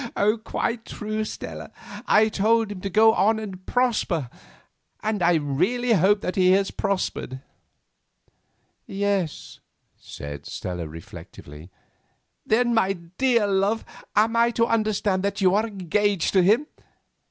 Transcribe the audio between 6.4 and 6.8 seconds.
has